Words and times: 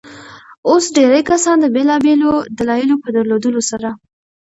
اوس 0.69 0.85
ډېرى 0.97 1.21
کسان 1.29 1.57
د 1.61 1.65
بېلابيلو 1.75 2.31
دلايلو 2.57 2.95
په 3.03 3.09
درلودلو 3.15 3.61
سره. 3.69 3.89